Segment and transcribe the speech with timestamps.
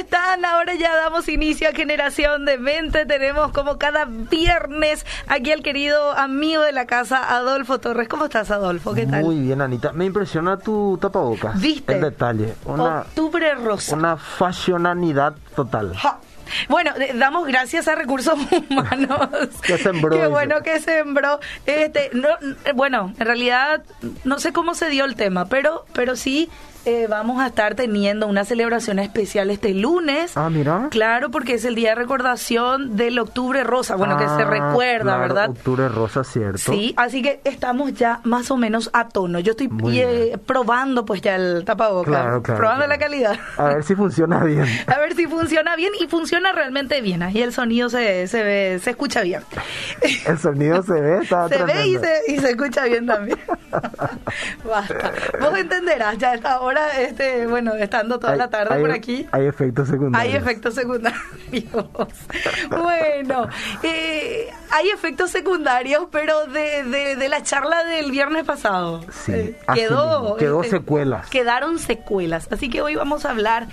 [0.00, 0.44] están?
[0.44, 3.06] Ahora ya damos inicio a Generación de Mente.
[3.06, 8.08] Tenemos como cada viernes aquí al querido amigo de la casa, Adolfo Torres.
[8.08, 8.94] ¿Cómo estás, Adolfo?
[8.94, 9.22] ¿Qué tal?
[9.22, 9.92] Muy bien, Anita.
[9.92, 11.60] Me impresiona tu tapabocas.
[11.60, 11.94] ¿Viste?
[11.94, 12.54] El detalle.
[12.64, 13.94] Una, Octubre rosa.
[13.96, 15.94] una fashionanidad total.
[15.96, 16.18] Ja.
[16.68, 18.34] Bueno, de- damos gracias a Recursos
[18.70, 19.48] Humanos.
[19.62, 21.38] Que sembró, Qué bueno que sembró.
[21.64, 23.84] Este, no, n- bueno, en realidad
[24.24, 26.50] no sé cómo se dio el tema, pero, pero sí
[26.84, 30.36] eh, vamos a estar teniendo una celebración especial este lunes.
[30.36, 30.88] Ah, mira.
[30.90, 33.96] Claro, porque es el día de recordación del Octubre Rosa.
[33.96, 35.50] Bueno, que se Ah, recuerda, claro, ¿verdad?
[35.50, 36.58] Octubre rosa, cierto.
[36.58, 39.38] Sí, así que estamos ya más o menos a tono.
[39.40, 43.38] Yo estoy eh, probando pues ya el tapabocas, Claro, claro, probando la calidad.
[43.56, 44.64] A ver si funciona bien.
[44.86, 47.22] A ver si funciona bien y funciona realmente bien.
[47.22, 49.42] Ahí el sonido se, se ve, se escucha bien.
[50.26, 53.38] El sonido se ve, está se ve y se, y se escucha bien también.
[54.64, 55.12] Basta.
[55.40, 58.90] Vos entenderás, ya a esta hora, este, bueno, estando toda Hay- la tarde hay- por
[58.90, 59.26] aquí.
[59.32, 60.32] Hay efectos secundarios.
[60.34, 61.20] Hay efectos secundarios.
[62.70, 63.48] Bueno,
[63.82, 69.04] eh, hay efectos secundarios, pero de, de, de la charla del viernes pasado.
[69.10, 71.28] Sí, Eh, quedó, quedó este, secuelas.
[71.28, 72.48] Quedaron secuelas.
[72.50, 73.66] Así que hoy vamos a hablar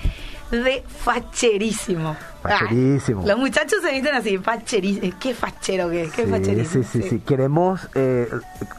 [0.51, 2.15] de facherísimo.
[2.41, 3.21] Facherísimo.
[3.23, 5.13] Ah, los muchachos se dicen así, facherísimo.
[5.19, 6.83] Qué fachero que es, qué Sí, facherísimo.
[6.83, 7.19] sí, sí, sí.
[7.19, 8.29] Queremos eh,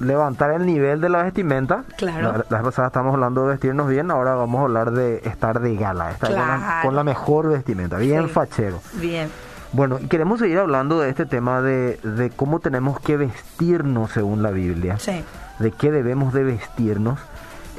[0.01, 1.85] levantar el nivel de la vestimenta.
[1.97, 2.33] Claro.
[2.33, 5.61] La, la vez pasada estamos hablando de vestirnos bien, ahora vamos a hablar de estar
[5.61, 6.87] de gala, estar con la- Claro.
[6.87, 8.31] con la mejor vestimenta, bien Sí.
[8.33, 8.81] fachero.
[8.95, 9.29] Bien.
[9.73, 14.43] Bueno, y queremos seguir hablando de este tema de, de cómo tenemos que vestirnos según
[14.43, 15.23] la Biblia, Sí.
[15.59, 17.19] de qué debemos de vestirnos.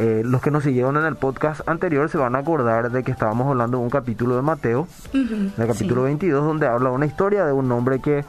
[0.02, 3.12] Eh, los que nos siguieron en el podcast anterior se van a acordar de que
[3.12, 6.06] estábamos hablando de un capítulo de Mateo, Ujú, en el capítulo sí.
[6.06, 8.24] 22, donde habla una historia de un hombre que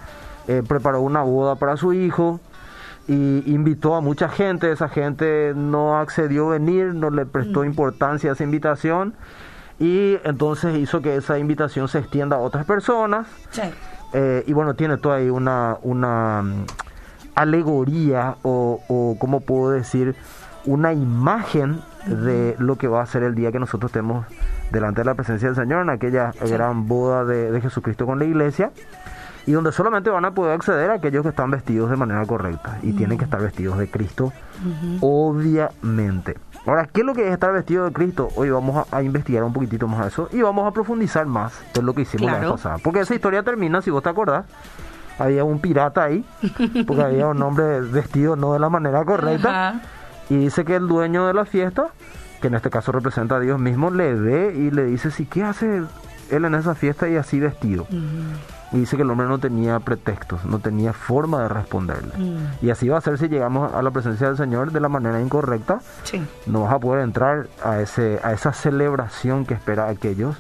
[0.49, 2.41] eh, preparó una boda para su hijo
[3.07, 4.73] y invitó a mucha gente.
[4.73, 9.15] Esa gente no accedió a venir, no le prestó importancia a esa invitación
[9.79, 13.29] y entonces hizo que esa invitación se extienda a otras personas.
[13.51, 13.63] Sí.
[14.13, 16.65] Eh, y bueno, tiene toda ahí una, una mm,
[17.37, 20.17] alegoría o, o, ¿cómo puedo decir?
[20.67, 24.27] Una imagen de lo que va a ser el día que nosotros estemos
[24.71, 26.51] delante de la presencia del Señor, en aquella Sí.
[26.51, 28.71] gran boda de, de Jesucristo con la iglesia,
[29.47, 32.93] y donde solamente van a poder acceder aquellos que están vestidos de manera correcta, y
[32.93, 34.33] tienen que estar vestidos de Cristo,
[35.01, 36.37] obviamente.
[36.67, 38.29] Ahora, ¿qué es lo que es estar vestido de Cristo?
[38.37, 41.83] Hoy vamos a, a investigar un poquitito más eso y vamos a profundizar más de
[41.83, 42.53] lo que hicimos la Claro.
[42.53, 42.79] vez pasada.
[42.83, 44.45] Porque esa historia termina, si vos te acordás,
[45.19, 46.25] había un pirata ahí,
[46.87, 49.81] porque había un hombre vestido no de la manera correcta, Ajá.
[50.31, 51.89] Y dice que el dueño de la fiesta,
[52.41, 55.43] que en este caso representa a Dios mismo, le ve y le dice, sí, ¿qué
[55.45, 55.83] hace
[56.31, 57.87] él en esa fiesta y así vestido?
[58.73, 62.17] Y dice que el hombre no tenía pretextos, no tenía forma de responderle.
[62.17, 62.65] Mm.
[62.65, 65.21] Y así va a ser si llegamos a la presencia del Señor de la manera
[65.21, 66.23] incorrecta, Sí.
[66.47, 70.37] no vas a poder entrar a, ese, a esa celebración que espera aquellos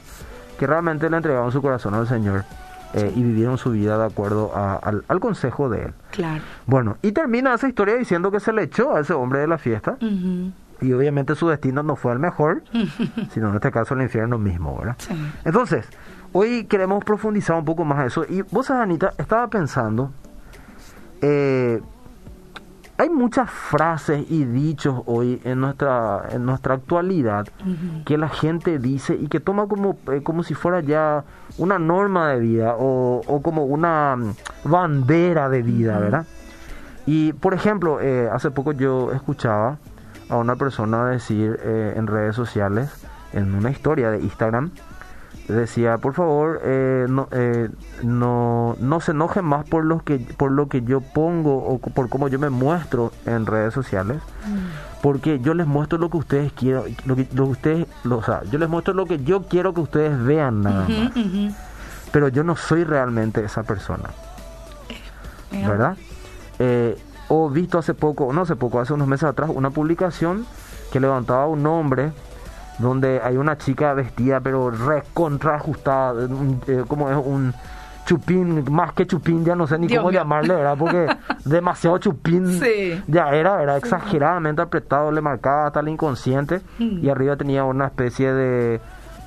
[0.60, 2.44] que realmente le entregaron su corazón al Señor
[2.94, 5.92] eh, y vivieron su vida de acuerdo a- al, al consejo de Él.
[6.10, 6.42] Claro.
[6.66, 9.58] Bueno, y termina esa historia diciendo que se le echó a ese hombre de la
[9.58, 9.96] fiesta
[10.80, 12.62] y obviamente su destino no fue el mejor,
[13.32, 14.96] sino en este caso el infierno mismo, ¿verdad?
[14.98, 15.14] Sí.
[15.44, 15.86] Entonces,
[16.32, 18.24] hoy queremos profundizar un poco más eso.
[18.28, 20.10] Y vos, Anita, estaba pensando,
[21.22, 21.80] eh,
[23.00, 27.48] hay muchas frases y dichos hoy en nuestra, en nuestra actualidad
[28.04, 31.24] que la gente dice y que toma como, eh, como si fuera ya
[31.56, 34.34] una norma de vida o, o como una mm,
[34.64, 36.26] bandera de vida, ¿verdad?
[37.06, 39.78] Y, por ejemplo, eh, hace poco yo escuchaba
[40.28, 42.90] a una persona decir eh, en redes sociales,
[43.32, 44.72] en una historia de Instagram,
[45.50, 47.68] decía, por favor, eh, no, eh,
[48.02, 52.08] no, no se enojen más por, los que, por lo que yo pongo o por
[52.08, 54.18] cómo yo me muestro en redes sociales,
[55.02, 58.22] porque yo les muestro lo que ustedes quiero, lo que, lo que ustedes, lo- o
[58.22, 61.14] sea, yo les muestro lo que yo quiero que ustedes vean nada más,
[62.12, 64.10] pero yo no soy realmente esa persona.
[65.52, 65.68] Mira.
[65.68, 65.96] ¿verdad?
[66.58, 66.96] Eh,
[67.28, 70.46] o visto hace poco, no hace poco, hace unos meses atrás, una publicación
[70.92, 72.12] que levantaba un nombre
[72.80, 77.52] donde hay una chica vestida pero recontra ajustada, un, eh, como es un
[78.06, 80.20] chupín, más que chupín, ya no sé ni Dios cómo mío.
[80.20, 80.76] llamarle, ¿verdad?
[80.78, 81.06] Porque
[81.44, 83.00] demasiado chupín Sí.
[83.06, 87.04] ya era, era exageradamente apretado, le marcaba hasta el inconsciente Mm.
[87.04, 88.80] y arriba tenía una especie de,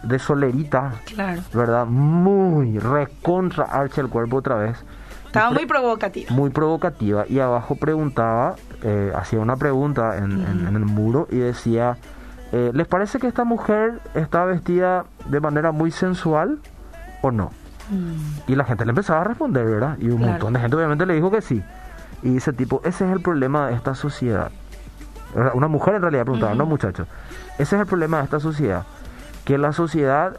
[0.04, 1.42] de solerita, Claro.
[1.54, 1.86] ¿verdad?
[1.86, 4.84] Muy recontra archa el cuerpo otra vez.
[5.28, 6.32] Estaba muy provocativa.
[6.32, 11.38] muy provocativa y abajo preguntaba, eh, hacía una pregunta en, en- en el muro y
[11.38, 11.98] decía,
[12.54, 16.60] eh, ¿les parece que esta mujer está vestida de manera muy sensual
[17.22, 17.52] o no?
[17.90, 18.52] Mm.
[18.52, 19.98] Y la gente le empezaba a responder, ¿verdad?
[20.00, 20.32] Y un Claro.
[20.34, 21.62] montón de gente obviamente le dijo que sí.
[22.22, 24.52] Y dice tipo, ese es el problema de esta sociedad.
[25.56, 27.08] Una mujer en realidad preguntaba, no muchachos.
[27.58, 28.84] Ese es el problema de esta sociedad.
[29.46, 30.38] Que la sociedad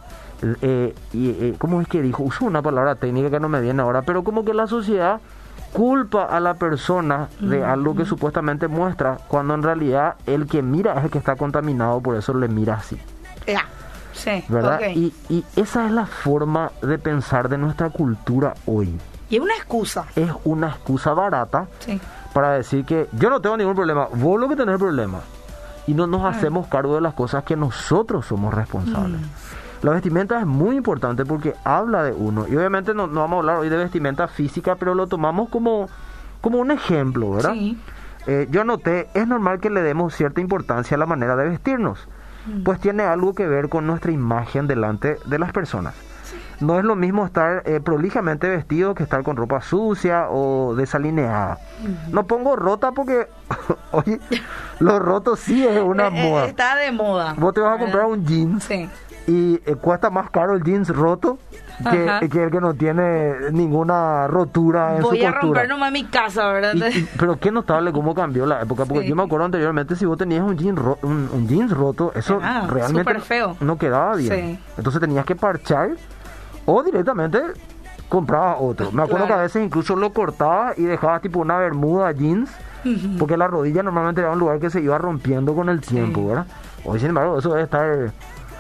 [0.62, 2.22] eh, y, eh, ¿cómo es que dijo?
[2.22, 5.20] Usó una palabra técnica que no me viene ahora, pero como que la sociedad
[5.72, 10.94] culpa a la persona de algo que supuestamente muestra, cuando en realidad el que mira
[10.98, 12.98] es el que está contaminado, por eso le mira así.
[13.46, 13.64] Ya.
[14.12, 14.44] Sí.
[14.48, 14.80] ¿Verdad?
[14.94, 18.96] Y, y esa es la forma de pensar de nuestra cultura hoy.
[19.28, 20.04] Y es una excusa.
[20.14, 22.00] Es una excusa barata Sí.
[22.32, 25.18] para decir que yo no tengo ningún problema, vos lo que tenés problema.
[25.88, 29.20] Y no nos hacemos cargo de las cosas que nosotros somos responsables.
[29.84, 32.46] La vestimenta es muy importante porque habla de uno.
[32.48, 35.90] Y obviamente no, no vamos a hablar hoy de vestimenta física, pero lo tomamos como,
[36.40, 37.52] como un ejemplo, ¿verdad?
[37.52, 37.78] Sí.
[38.26, 42.08] Eh, yo noté, es normal que le demos cierta importancia a la manera de vestirnos,
[42.64, 45.94] pues tiene algo que ver con nuestra imagen delante de las personas.
[46.60, 51.58] No es lo mismo estar eh, prolijamente vestido que estar con ropa sucia o desalineada.
[52.10, 53.28] No pongo rota porque,
[53.92, 54.20] oye,
[54.78, 56.46] lo roto sí es una Eh, moda.
[56.46, 57.34] Está de moda.
[57.36, 58.88] Vos te vas a comprar un jeans Sí.
[59.26, 61.38] Y eh, cuesta más caro el jeans roto
[61.90, 65.40] que, el que no tiene ninguna rotura en Voy su a costura.
[65.62, 66.74] romper nomás mi casa, ¿verdad?
[66.92, 69.08] Y- y- pero qué notable cómo cambió la época, porque Sí.
[69.08, 72.38] yo me acuerdo anteriormente si vos tenías un jeans, ro- un, un jeans roto, eso
[72.42, 73.56] Ah, realmente feo.
[73.60, 74.32] no quedaba bien.
[74.32, 74.58] Sí.
[74.76, 75.90] Entonces tenías que parchar
[76.66, 77.40] o directamente
[78.08, 78.92] comprabas otro.
[78.92, 79.34] Me acuerdo Claro.
[79.34, 82.50] que a veces incluso lo cortabas y dejabas tipo una bermuda jeans,
[83.18, 86.46] porque la rodilla normalmente era un lugar que se iba rompiendo con el tiempo, ¿verdad?
[86.84, 88.12] Hoy sin embargo eso debe estar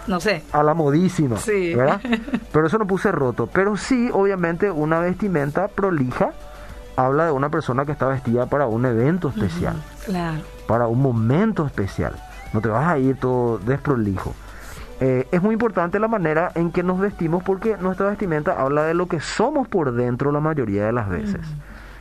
[0.06, 0.42] No sé.
[0.52, 1.74] a la modísima, Sí.
[1.74, 2.00] ¿verdad?
[2.52, 3.48] Pero eso no puse roto.
[3.52, 6.32] Pero sí, obviamente, una vestimenta prolija
[6.96, 10.38] habla de una persona que está vestida para un evento especial, Claro.
[10.68, 12.14] para un momento especial.
[12.52, 14.32] No te vas a ir todo desprolijo.
[15.00, 18.94] Eh, es muy importante la manera en que nos vestimos porque nuestra vestimenta habla de
[18.94, 21.40] lo que somos por dentro la mayoría de las veces.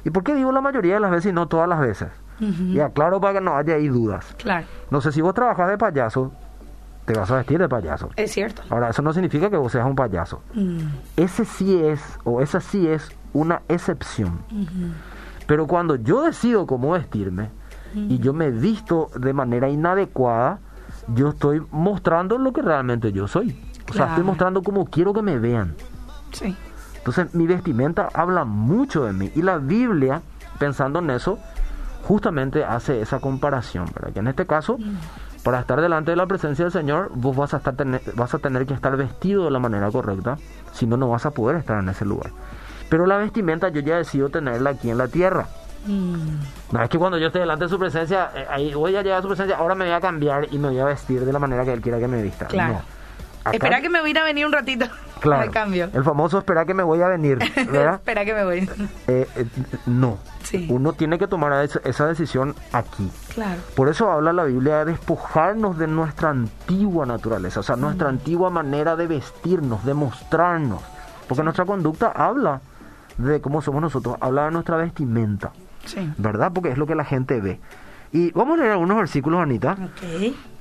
[0.06, 2.10] ¿Y por qué digo la mayoría de las veces y no todas las veces?
[2.40, 2.64] Ujú.
[2.64, 4.36] Y aclaro para que no haya ahí dudas.
[4.38, 4.68] Claro.
[4.92, 6.34] No sé si vos trabajas de payaso,
[7.06, 8.10] te vas a vestir de payaso.
[8.16, 8.62] Es cierto.
[8.70, 10.42] Ahora, eso no significa que vos seas un payaso.
[10.54, 10.80] Mm.
[11.18, 14.40] Ese sí es, o esa sí es una excepción.
[15.48, 17.50] Pero cuando yo decido cómo vestirme
[17.96, 20.60] y yo me visto de manera inadecuada,
[21.08, 23.60] yo estoy mostrando lo que realmente yo soy.
[23.90, 25.76] O sea, estoy mostrando cómo quiero que me vean.
[26.32, 26.56] Sí.
[26.98, 29.32] Entonces, mi vestimenta habla mucho de mí.
[29.36, 30.22] Y la Biblia,
[30.58, 31.38] pensando en eso,
[32.04, 34.14] justamente hace esa comparación, ¿verdad?
[34.14, 34.78] Que en este caso,
[35.44, 38.40] para estar delante de la presencia del Señor, vos vas a, estar tener, vas a
[38.40, 40.38] tener que estar vestido de la manera correcta,
[40.72, 42.32] si no, no vas a poder estar en ese lugar.
[42.90, 45.48] Pero la vestimenta yo ya decido tenerla aquí en la tierra.
[45.86, 46.40] Mm.
[46.72, 49.20] No es que cuando yo esté delante de su presencia, eh, ahí voy a llegar
[49.20, 51.40] a su presencia, ahora me voy a cambiar y me voy a vestir de la
[51.40, 52.46] manera que Él quiera que me vista.
[52.46, 52.74] Claro.
[52.74, 52.82] No.
[53.44, 54.86] Acá- Espera que me voy a ir a venir un ratito.
[55.24, 55.46] Claro.
[55.46, 55.90] Me cambio.
[55.94, 57.38] El famoso espera que me voy a venir.
[57.56, 58.70] Espera que me voy.
[59.08, 59.46] Eh, eh,
[59.86, 60.18] no.
[60.44, 60.68] Sí.
[60.70, 63.10] Uno tiene que tomar esa, decisión aquí.
[63.34, 63.62] Claro.
[63.76, 68.50] Por eso habla la Biblia de despojarnos de nuestra antigua naturaleza, o sea, nuestra antigua
[68.50, 70.82] manera de vestirnos, de mostrarnos.
[71.28, 72.62] Porque nuestra conducta habla
[73.18, 75.52] de cómo somos nosotros, habla de nuestra vestimenta,
[75.86, 76.12] Sí.
[76.18, 76.52] ¿verdad?
[76.54, 77.60] Porque es lo que la gente ve.
[78.12, 79.76] Y vamos a leer algunos versículos, Anita.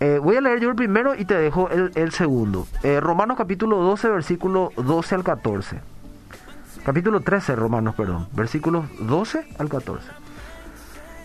[0.00, 2.66] Eh, voy a leer yo el primero y te dejo el, el segundo.
[2.82, 5.80] Eh, Romanos capítulo 12, versículo 12 al 14.
[6.84, 8.28] Capítulo 13, Romanos, perdón.
[8.32, 10.06] Versículos 12 al 14.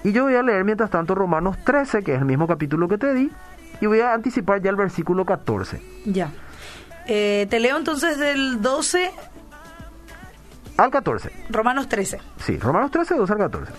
[0.04, 2.98] Y yo voy a leer mientras tanto Romanos 13, que es el mismo capítulo que
[2.98, 3.32] te di.
[3.82, 5.82] Y voy a anticipar ya el versículo 14.
[6.06, 6.32] Ya.
[7.08, 9.12] Eh, te leo entonces del 12,
[10.78, 11.32] Al 14.
[11.50, 12.20] Romanos 13.
[12.38, 13.74] Sí, Romanos 13, 12 al 14.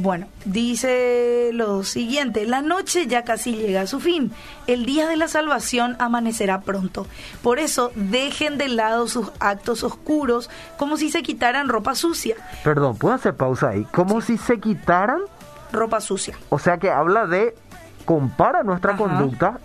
[0.00, 4.30] Bueno, dice lo siguiente, la noche ya casi llega a su fin,
[4.68, 7.06] el día de la salvación amanecerá pronto,
[7.42, 12.96] por eso dejen de lado sus actos oscuros como si se quitaran ropa sucia, Perdón,
[12.96, 13.84] ¿puedo hacer pausa ahí?
[13.92, 15.20] Como si se quitaran,
[15.72, 16.36] ropa sucia.
[16.48, 17.56] o sea que habla de,
[18.04, 18.98] compara nuestra Ajá.
[18.98, 19.58] conducta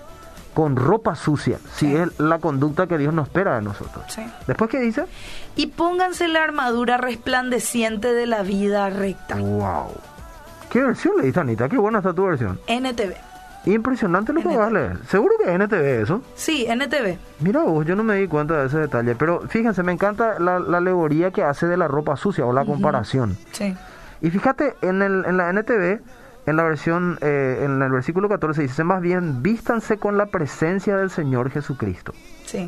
[0.56, 1.96] con ropa sucia, si Sí.
[1.96, 4.04] es la conducta que Dios nos espera de nosotros.
[4.08, 4.22] Sí.
[4.48, 5.06] Después, ¿qué dice?
[5.56, 9.36] Y pónganse la armadura resplandeciente de la vida recta.
[9.38, 9.92] Wow.
[10.74, 11.70] ¿Qué versión leíste, Anita?
[11.70, 12.60] Qué buena está tu versión.
[12.68, 13.14] NTV.
[13.66, 14.60] Impresionante lo que NTV.
[14.60, 14.98] a leer.
[15.08, 16.24] Seguro que es NTV eso.
[16.34, 17.20] Sí, NTV.
[17.42, 19.14] Mira vos, yo no me di cuenta de ese detalle.
[19.14, 22.66] Pero fíjense, me encanta la, la alegoría que hace de la ropa sucia o la
[22.66, 23.38] comparación.
[23.52, 23.76] Sí.
[24.22, 26.02] Y fíjate, en, el, en la NTV,
[26.48, 30.98] en la versión, eh, en el versículo 14 dice, más bien, vístanse con la presencia
[30.98, 32.14] del Señor Jesucristo.
[32.46, 32.68] Sí.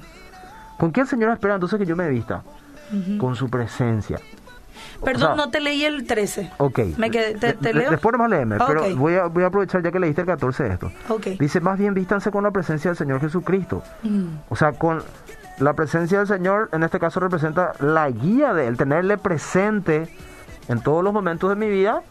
[0.77, 2.43] ¿Con qué el Señor espera entonces que yo me vista?
[3.17, 4.19] Con su presencia.
[5.03, 6.51] Perdón, O sea, no te leí el 13.
[6.57, 6.79] Ok.
[6.97, 7.91] Me quedé- te, leo?
[7.91, 8.95] Después nomás léeme, pero Ok.
[8.95, 10.91] voy a, voy a aprovechar ya que leíste el 14 de esto.
[11.09, 11.27] Ok.
[11.39, 13.83] Dice, más bien vístanse con la presencia del Señor Jesucristo.
[14.03, 14.25] Mm.
[14.49, 15.03] O sea, con
[15.59, 20.07] la presencia del Señor, en este caso representa la guía de Él, tenerle presente
[20.67, 22.01] en todos los momentos de mi vida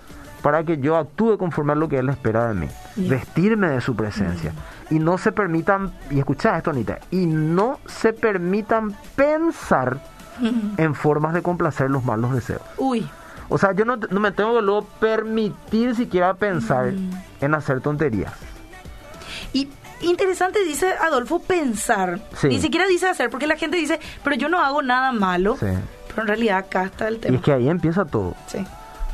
[0.43, 2.69] para que yo actúe conforme a lo que Él espera de mí.
[2.97, 4.53] Vestirme de su presencia.
[4.91, 9.99] Y no se permitan, y escucha esto, Anita, y no se permitan pensar
[10.77, 12.63] en formas de complacer los malos deseos.
[12.77, 13.09] Uy.
[13.49, 16.93] O sea, yo no, no me tengo que luego permitir siquiera pensar
[17.41, 18.33] en hacer tonterías.
[19.53, 19.69] Y
[20.01, 22.21] interesante dice Adolfo pensar.
[22.37, 22.49] Sí.
[22.49, 25.57] Ni siquiera dice hacer, porque la gente dice, pero yo no hago nada malo.
[25.59, 25.67] Sí.
[26.09, 27.37] Pero en realidad acá está el Y tema.
[27.37, 28.35] es que ahí empieza todo.
[28.47, 28.65] Sí,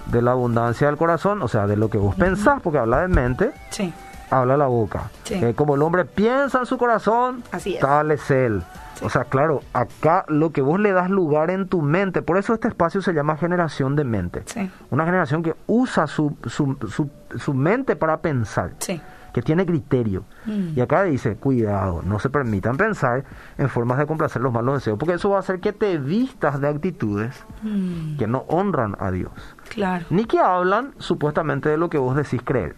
[0.06, 3.08] De la abundancia del corazón, o sea, de lo que vos pensás, porque habla de
[3.08, 3.92] mente, sí.
[4.30, 5.10] habla la boca.
[5.24, 5.34] Sí.
[5.34, 7.80] Eh, como el hombre piensa en su corazón, Así es.
[7.80, 8.62] tal es él.
[9.02, 12.52] O sea, claro, acá lo que vos le das lugar en tu mente, por eso
[12.54, 14.42] este espacio se llama generación de mente.
[14.46, 14.70] Sí.
[14.90, 19.00] Una generación que usa su, su, su, su mente para pensar, Sí.
[19.32, 20.24] que tiene criterio.
[20.44, 20.76] Mm.
[20.76, 23.24] Y acá dice, cuidado, no se permitan pensar
[23.58, 26.60] en formas de complacer los malos deseos, porque eso va a hacer que te vistas
[26.60, 29.30] de actitudes Mm, que no honran a Dios
[29.68, 30.04] Claro.
[30.10, 32.74] ni que hablan supuestamente de lo que vos decís creer.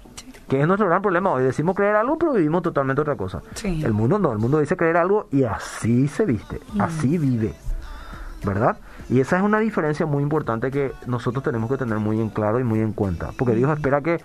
[0.49, 1.45] Que es nuestro gran problema hoy.
[1.45, 3.43] Decimos creer algo, pero vivimos totalmente otra cosa.
[3.55, 3.83] Sí.
[3.85, 7.55] El mundo no, el mundo dice creer algo y así se viste, así vive.
[8.45, 8.77] ¿Verdad?
[9.09, 12.59] Y esa es una diferencia muy importante que nosotros tenemos que tener muy en claro
[12.59, 13.31] y muy en cuenta.
[13.39, 14.21] Porque Dios espera que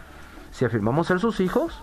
[0.52, 1.80] si afirmamos ser sus hijos,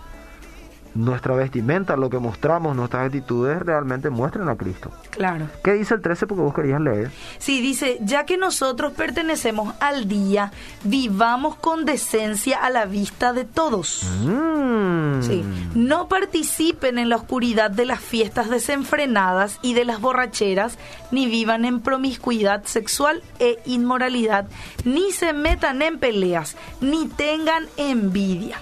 [0.95, 4.91] nuestra vestimenta, lo que mostramos, nuestras actitudes realmente muestren a Cristo.
[5.11, 5.47] Claro.
[5.63, 6.25] ¿Qué dice el 13?
[6.25, 7.11] Porque vos querías leer.
[7.37, 10.51] Sí, dice, ya que nosotros pertenecemos al día,
[10.83, 14.03] vivamos con decencia a la vista de todos.
[14.23, 15.21] Mm.
[15.21, 15.43] Sí.
[15.75, 20.77] No participen en la oscuridad de las fiestas desenfrenadas y de las borracheras,
[21.11, 24.47] ni vivan en promiscuidad sexual e inmoralidad,
[24.85, 28.59] ni se metan en peleas, ni tengan envidia.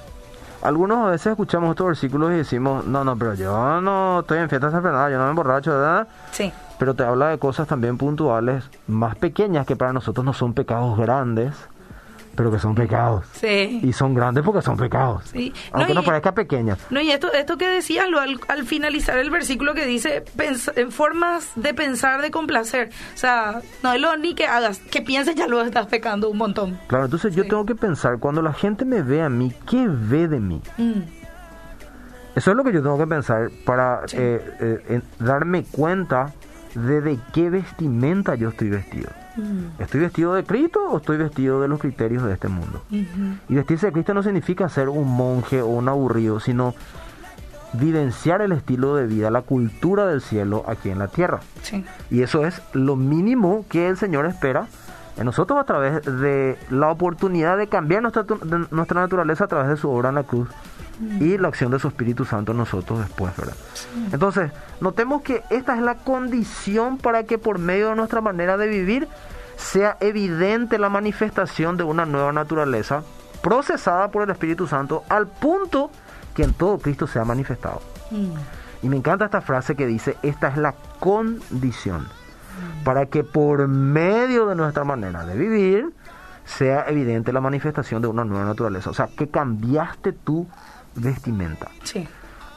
[0.63, 4.47] Algunos a veces escuchamos estos versículos y decimos, no, no, pero yo no estoy en
[4.47, 6.07] fiestas desenfrenadas, yo no me emborracho, ¿verdad?
[6.31, 10.53] Sí, Pero te habla de cosas también puntuales, más pequeñas, que para nosotros no son
[10.53, 11.53] pecados grandes,
[12.35, 13.25] pero que son pecados.
[13.33, 13.79] sí.
[13.83, 15.23] Y son grandes porque son pecados.
[15.31, 15.53] Sí.
[15.71, 16.79] Aunque No, nos y- parezca pequeñas.
[16.89, 20.23] No, y esto, esto que decías lo, al, al finalizar el versículo que dice
[20.75, 22.89] en formas de pensar, de complacer.
[23.13, 26.37] O sea, no es lo ni que hagas, que pienses ya lo estás pecando un
[26.37, 26.79] montón.
[26.87, 30.27] Claro, entonces yo tengo que pensar, cuando la gente me ve a mí, ¿qué ve
[30.27, 30.61] de mí?
[30.77, 31.01] Mm,
[32.35, 34.17] Eso es lo que yo tengo que pensar para Sí.
[34.19, 36.33] eh, eh, en- darme cuenta
[36.73, 39.09] de de qué vestimenta yo estoy vestido.
[39.35, 42.83] Mm, ¿Estoy vestido de Cristo o estoy vestido de los criterios de este mundo?
[42.89, 46.73] Y vestirse de Cristo no significa ser un monje o un aburrido, sino
[47.73, 51.39] vivenciar el estilo de vida, la cultura del cielo aquí en la tierra.
[51.61, 54.67] Sí, Y eso es lo mínimo que el Señor espera
[55.17, 59.69] en nosotros a través de la oportunidad de cambiar nuestra, de nuestra naturaleza a través
[59.69, 60.49] de su obra en la cruz
[61.19, 63.55] y la acción de su Espíritu Santo en nosotros después, ¿verdad?
[64.11, 68.67] Entonces, notemos que esta es la condición para que por medio de nuestra manera de
[68.67, 69.07] vivir
[69.57, 73.03] sea evidente la manifestación de una nueva naturaleza
[73.41, 75.91] procesada por el Espíritu Santo al punto
[76.35, 77.81] que en todo Cristo sea manifestado.
[78.11, 78.33] mm,
[78.83, 82.07] Y me encanta esta frase que dice, esta es la condición
[82.83, 85.93] para que por medio de nuestra manera de vivir
[86.45, 88.89] sea evidente la manifestación de una nueva naturaleza.
[88.89, 90.47] O sea, que cambiaste tu
[90.95, 91.67] vestimenta.
[91.83, 92.07] sí,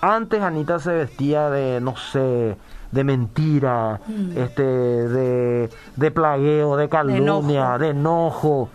[0.01, 2.57] Antes Anita se vestía de, no sé,
[2.93, 4.37] de mentira, Mm.
[4.39, 7.79] este, de, de plagueo, de calumnia, enojo.
[7.79, 8.69] de enojo.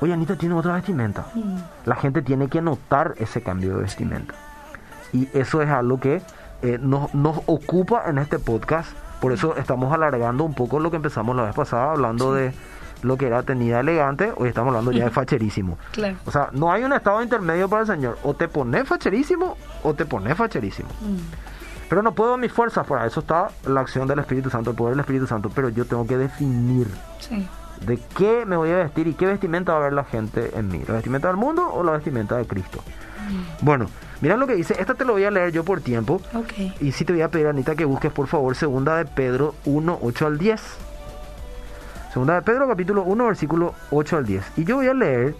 [0.00, 1.26] Oye, Anita tiene otra vestimenta.
[1.34, 1.56] mm,
[1.86, 4.34] La gente tiene que notar ese cambio de vestimenta.
[5.12, 6.20] Y eso es algo que
[6.62, 8.90] eh, nos, nos ocupa en este podcast.
[9.20, 12.52] Por eso estamos alargando un poco lo que empezamos la vez pasada, hablando de
[13.02, 14.32] lo que era tenida elegante.
[14.36, 15.78] Hoy estamos hablando ya de facherísimo.
[15.92, 16.16] claro.
[16.26, 18.18] O sea, no hay un estado intermedio para el Señor.
[18.22, 20.88] O te pones facherísimo o te pones facherísimo.
[21.00, 21.16] Mm,
[21.88, 22.86] Pero no puedo mis fuerzas.
[22.86, 25.50] Para eso está la acción del Espíritu Santo, el poder del Espíritu Santo.
[25.54, 26.88] Pero yo tengo que definir
[27.20, 27.46] sí,
[27.86, 30.68] de qué me voy a vestir y qué vestimenta va a ver la gente en
[30.68, 30.82] mí.
[30.88, 32.80] ¿La vestimenta del mundo o la vestimenta de Cristo?
[33.60, 33.86] Bueno,
[34.20, 34.76] mira lo que dice.
[34.78, 36.20] Esta te lo voy a leer yo por tiempo.
[36.34, 36.80] ok.
[36.80, 39.98] Y sí te voy a pedir, Anita, que busques por favor segunda de Pedro 1,
[40.00, 40.62] 8 al 10.
[42.16, 44.52] Segunda de Pedro capítulo 1, versículo 8 al 10.
[44.56, 45.34] Y yo voy a leer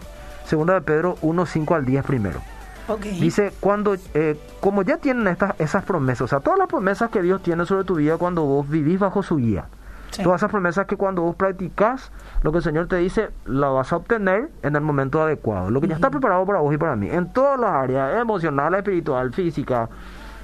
[0.44, 2.42] segunda de Pedro 1, 5 al 10 primero.
[2.86, 3.00] Ok.
[3.00, 7.22] Dice, cuando, eh, como ya tienen estas, esas promesas, o sea, todas las promesas que
[7.22, 9.64] Dios tiene sobre tu vida cuando vos vivís bajo su guía.
[10.10, 10.22] Sí.
[10.22, 13.90] Todas esas promesas que cuando vos practicás lo que el Señor te dice, la vas
[13.94, 15.70] a obtener en el momento adecuado.
[15.70, 17.08] Lo que ya está preparado para vos y para mí.
[17.08, 19.88] En todas las áreas, emocional, espiritual, física,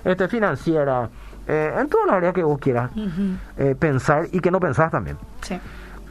[0.03, 1.11] este, financiera,
[1.47, 2.91] eh, en todas las áreas que vos quieras
[3.59, 5.19] eh, pensar y que no pensás también.
[5.43, 5.61] Sí.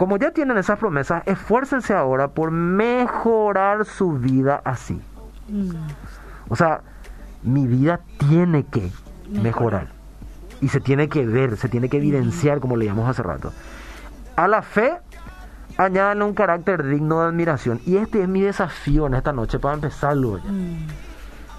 [0.01, 4.99] Como ya tienen esas promesas, esfuércense ahora por mejorar su vida así.
[5.47, 5.73] Mm,
[6.49, 6.81] O sea,
[7.43, 8.89] mi vida tiene que
[9.29, 9.43] Mejorar.
[9.43, 9.87] mejorar.
[10.59, 13.53] Y se tiene que ver, se tiene que evidenciar, como leíamos hace rato.
[14.35, 14.91] A la fe
[15.77, 17.79] añádanle un carácter digno de admiración.
[17.85, 20.39] Y este es mi desafío en esta noche para empezarlo.
[20.39, 20.49] ya.
[20.49, 20.87] Mm,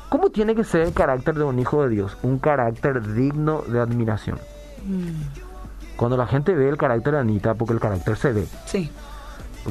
[0.09, 2.19] ¿Cómo tiene que ser el carácter de un hijo de Dios?
[2.25, 4.41] Un carácter digno de admiración.
[4.85, 5.52] mm,
[5.97, 8.91] Cuando la gente ve el carácter de Anita, porque el carácter se ve, Sí,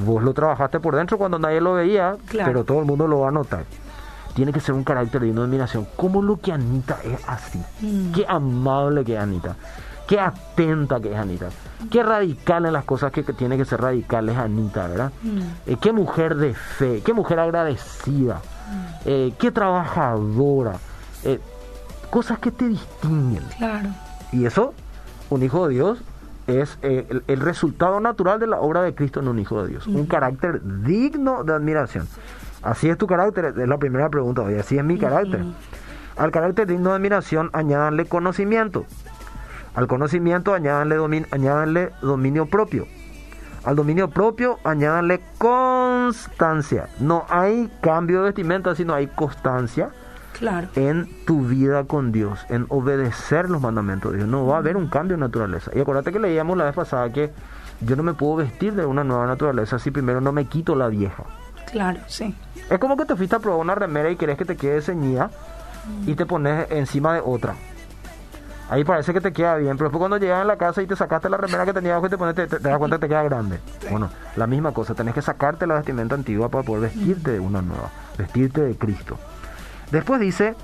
[0.05, 2.49] vos lo trabajaste por dentro cuando nadie lo veía, Claro.
[2.51, 3.65] pero todo el mundo lo va a notar.
[4.33, 5.85] Tiene que ser un carácter de admiración.
[5.97, 7.61] ¿Cómo lo que Anita es así?
[7.81, 8.11] Mm.
[8.13, 9.55] Qué amable que es Anita.
[10.07, 11.49] Qué atenta que es Anita.
[11.89, 15.11] Qué radical en las cosas que, que tiene que ser radical es Anita, ¿verdad?
[15.21, 15.39] Mm.
[15.67, 18.85] Eh, qué mujer de fe, qué mujer agradecida, Mm.
[19.05, 20.73] eh, qué trabajadora.
[21.23, 21.39] eh,
[22.09, 23.43] cosas que te distinguen.
[23.57, 23.89] claro.
[24.31, 24.73] Y eso,
[25.29, 25.99] un hijo de Dios,
[26.59, 29.69] es eh, el, el resultado natural de la obra de Cristo en un hijo de
[29.69, 29.87] Dios.
[29.87, 32.07] Un carácter digno de admiración.
[32.61, 34.55] Así es tu carácter, es la primera pregunta hoy.
[34.55, 35.43] Así es mi carácter.
[36.17, 38.85] Al carácter digno de admiración, añádanle conocimiento.
[39.73, 42.85] Al conocimiento, añádanle, domin- añádanle dominio propio.
[43.63, 46.89] Al dominio propio, añádanle constancia.
[46.99, 49.91] No hay cambio de vestimenta, sino hay constancia
[50.41, 50.67] Claro.
[50.75, 54.29] en tu vida con Dios, en obedecer los mandamientos de Dios.
[54.29, 55.71] No va a haber un cambio de naturaleza.
[55.73, 57.31] Y acuérdate que leíamos la vez pasada que
[57.81, 60.87] yo no me puedo vestir de una nueva naturaleza si primero no me quito la
[60.87, 61.23] vieja.
[61.71, 62.35] Claro, sí.
[62.69, 65.29] Es como que te fuiste a probar una remera y querés que te quede ceñida
[66.05, 67.53] y te pones encima de otra.
[68.69, 70.95] Ahí parece que te queda bien, pero después cuando llegas a la casa y te
[70.95, 73.01] sacaste la remera que tenías abajo y te pones, te, te- te das cuenta que
[73.01, 73.59] te queda grande.
[73.89, 77.61] Bueno, la misma cosa, tenés que sacarte la vestimenta antigua para poder vestirte de una
[77.61, 79.17] nueva, vestirte de Cristo.
[79.91, 80.55] Después dice,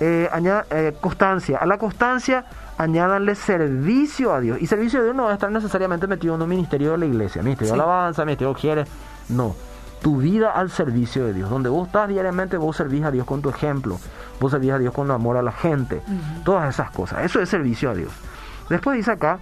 [0.00, 1.58] eh, aña- eh, constancia.
[1.58, 2.44] A la constancia
[2.78, 4.58] añádanle servicio a Dios.
[4.60, 7.06] Y servicio a Dios no va a estar necesariamente metido en un ministerio de la
[7.06, 7.82] iglesia, ministerio de Sí.
[7.82, 8.88] alabanza, ministerio de quieres.
[9.28, 9.54] No.
[10.00, 11.50] Tu vida al servicio de Dios.
[11.50, 13.98] Donde vos estás diariamente, vos servís a Dios con tu ejemplo.
[14.40, 16.00] Vos servís a Dios con amor a la gente.
[16.42, 17.22] Todas esas cosas.
[17.22, 18.10] Eso es servicio a Dios.
[18.70, 19.38] Después dice acá,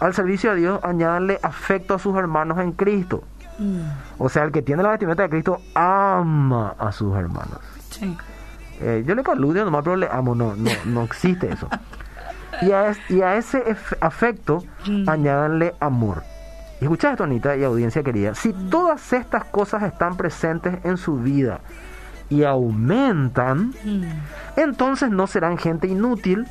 [0.00, 3.22] al servicio a Dios añádanle afecto a sus hermanos en Cristo.
[3.60, 3.82] Mm,
[4.18, 7.60] O sea, el que tiene la vestimenta de Cristo ama a sus hermanos.
[7.90, 8.16] Sí.
[8.80, 11.68] Eh, yo le caludio nomás, pero le amo, no, no, no existe eso.
[12.62, 13.62] Y a, es- y a ese
[14.00, 15.08] afecto Mm.
[15.08, 16.22] añádanle amor.
[16.80, 18.34] Y escucha esto, Anita y audiencia querida.
[18.34, 21.60] Si todas estas cosas están presentes en su vida
[22.30, 24.02] y aumentan, Mm,
[24.56, 26.46] entonces no serán gente inútil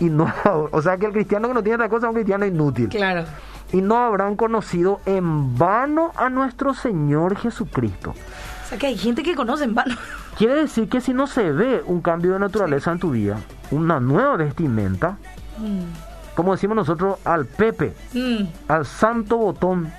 [0.00, 0.26] y no,
[0.72, 3.24] o sea que el cristiano que no tiene esta cosa es un cristiano inútil Claro.
[3.72, 8.10] y no habrán conocido en vano a nuestro Señor Jesucristo.
[8.10, 9.94] O sea que hay gente que conoce en vano.
[10.36, 13.38] Quiere decir que si no se ve un cambio de naturaleza en tu vida,
[13.70, 15.16] una nueva vestimenta,
[15.58, 19.90] Mm, como decimos nosotros, al Pepe, mm, al santo botón,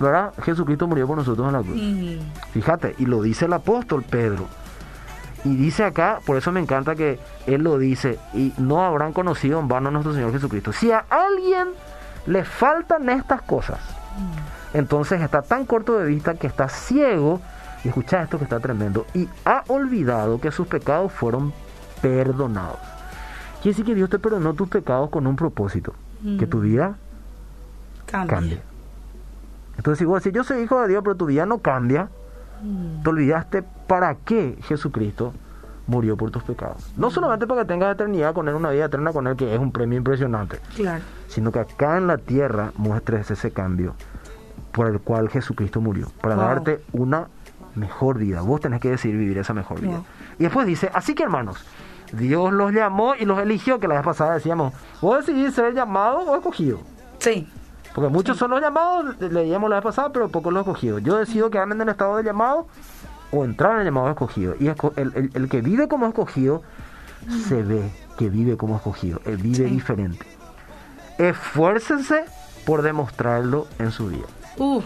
[0.00, 0.32] ¿verdad?
[0.42, 1.76] Jesucristo murió por nosotros en la cruz.
[1.76, 2.18] mm,
[2.54, 4.46] Fíjate, y lo dice el apóstol Pedro.
[5.44, 9.60] Y dice acá, por eso me encanta que él lo dice, y no habrán conocido
[9.60, 10.72] en vano a nuestro Señor Jesucristo.
[10.72, 11.68] Si a alguien
[12.24, 13.78] le faltan estas cosas,
[14.72, 17.42] entonces está tan corto de vista que está ciego,
[17.84, 21.52] y escucha esto que está tremendo, y ha olvidado que sus pecados fueron
[22.00, 22.78] perdonados.
[23.62, 25.94] Quiere decir que Dios te perdonó tus pecados con un propósito,
[26.38, 26.96] que tu vida
[28.06, 28.34] Cambia.
[28.36, 28.60] cambie.
[29.76, 32.08] Entonces, si vos decís, yo soy hijo de Dios, pero tu vida no cambia,
[32.62, 35.34] Mm, te olvidaste para qué Jesucristo
[35.86, 36.90] murió por tus pecados.
[36.96, 39.60] No solamente para que tengas eternidad con Él, una vida eterna con Él, que es
[39.60, 41.02] un premio impresionante, Claro.
[41.28, 43.94] sino que acá en la tierra muestres ese cambio
[44.72, 46.44] por el cual Jesucristo murió, para Wow.
[46.44, 47.26] darte una
[47.74, 48.40] mejor vida.
[48.42, 50.02] Vos tenés que decidir vivir esa mejor vida.
[50.38, 51.64] Y después dice, así que hermanos,
[52.12, 56.18] Dios los llamó y los eligió, que la vez pasada decíamos, vos decidís ser llamado
[56.20, 56.80] o escogido.
[57.18, 57.48] Sí.
[57.94, 61.02] Porque muchos son los llamados, leíamos la vez pasada, pero pocos los escogidos.
[61.02, 62.66] Yo decido quedarme en el estado de llamado
[63.30, 64.54] o entrar en el llamado escogido.
[64.58, 66.62] Y el, el- el que vive como escogido
[67.48, 69.64] se ve que vive como escogido, él vive Sí.
[69.64, 70.26] diferente.
[71.18, 72.24] Esfuércense
[72.66, 74.26] por demostrarlo en su vida.
[74.58, 74.82] Uh,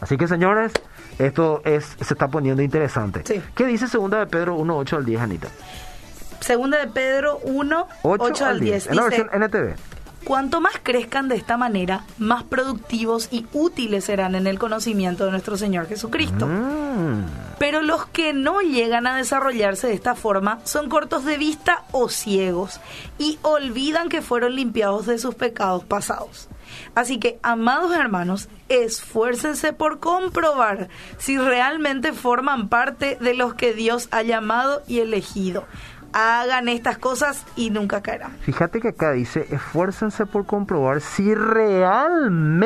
[0.00, 0.72] Así que señores,
[1.18, 3.22] esto es se está poniendo interesante.
[3.24, 3.42] Sí.
[3.54, 5.48] ¿Qué dice segunda de Pedro 1, 8 al 10, Anita?
[6.40, 8.86] segunda de Pedro 1, 8, al 10.
[8.88, 9.74] En la versión NTV.
[10.24, 15.30] Cuanto más crezcan de esta manera, más productivos y útiles serán en el conocimiento de
[15.30, 16.46] nuestro Señor Jesucristo.
[16.46, 17.24] Mm.
[17.58, 22.08] Pero los que no llegan a desarrollarse de esta forma son cortos de vista o
[22.08, 22.80] ciegos
[23.18, 26.48] y olvidan que fueron limpiados de sus pecados pasados.
[26.94, 34.08] Así que, amados hermanos, esfuércense por comprobar si realmente forman parte de los que Dios
[34.10, 35.64] ha llamado y elegido.
[36.12, 38.32] Hagan estas cosas y nunca caerán.
[38.40, 42.56] Fíjate que acá dice, esfuércense por comprobar si realmente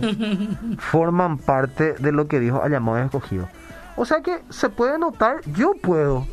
[0.78, 3.48] forman parte de lo que Dios ha llamado y escogido.
[3.96, 6.26] O sea que se puede notar, yo puedo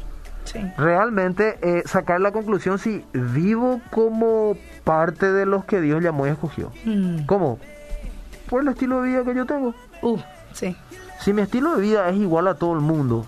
[0.48, 0.60] Sí.
[0.78, 4.56] realmente eh, sacar la conclusión si vivo como
[4.86, 6.72] parte de los que Dios llamó y escogió.
[6.86, 7.60] Mm, ¿Cómo?
[8.50, 9.76] por el estilo de vida que yo tengo.
[10.02, 10.18] Uh,
[10.54, 10.74] sí.
[11.20, 13.26] Si mi estilo de vida es igual a todo el mundo,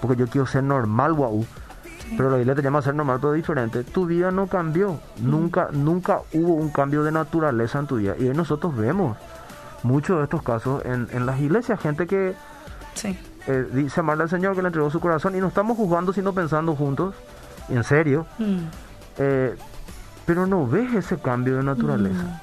[0.00, 1.44] porque yo quiero ser normal, guau,
[2.16, 4.98] pero la Biblia te llama a ser normal pero diferente, tu vida no cambió.
[5.20, 8.14] Nunca, nunca hubo un cambio de naturaleza en tu vida.
[8.18, 9.18] Y hoy nosotros vemos
[9.82, 12.34] muchos de estos casos en, en las iglesias, gente que
[12.94, 13.18] Sí.
[13.46, 16.32] Eh, dice amarle al Señor, que le entregó su corazón, y no estamos juzgando, sino
[16.32, 17.14] pensando juntos,
[17.68, 18.58] en serio, Mm.
[19.18, 19.56] eh,
[20.26, 22.22] pero no ves ese cambio de naturaleza.
[22.22, 22.40] Mm.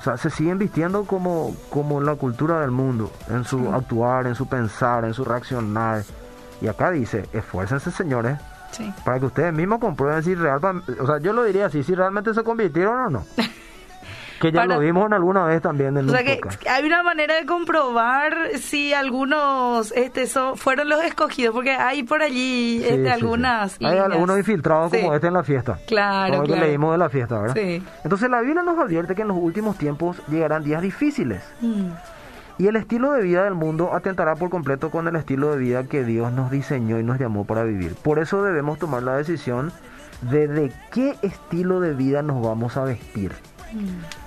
[0.00, 4.34] O sea, se siguen vistiendo como, como la cultura del mundo, en su actuar, en
[4.34, 6.02] su pensar, en su reaccionar.
[6.60, 8.38] Y acá dice, esfuércense señores,
[8.70, 8.92] Sí.
[9.04, 10.60] para que ustedes mismos comprueben si real,
[11.00, 13.24] o sea, yo lo diría así, si realmente se convirtieron o no.
[14.44, 16.66] Que ya Para- lo vimos en alguna vez también en O sea que podcast.
[16.68, 22.20] hay una manera de comprobar si algunos este son, fueron los escogidos, porque hay por
[22.22, 23.08] allí Sí, este, sí, sí.
[23.08, 23.78] algunas.
[23.80, 25.78] Hay algunos infiltrados como este en la fiesta.
[25.86, 26.60] Claro, como claro.
[26.60, 27.54] que leímos de la fiesta, ¿verdad?
[27.56, 27.82] Sí.
[28.02, 31.42] Entonces la Biblia nos advierte que en los últimos tiempos llegarán días difíciles.
[31.62, 31.86] Mm.
[32.58, 35.84] Y el estilo de vida del mundo atentará por completo con el estilo de vida
[35.84, 37.94] que Dios nos diseñó y nos llamó para vivir.
[37.94, 39.72] Por eso debemos tomar la decisión
[40.20, 43.32] de de qué estilo de vida nos vamos a vestir.